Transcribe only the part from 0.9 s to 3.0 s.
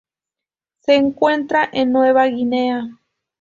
encuentra en Nueva Guinea.